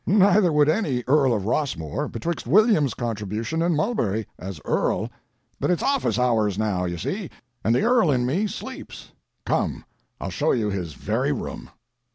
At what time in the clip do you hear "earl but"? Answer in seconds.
4.65-5.69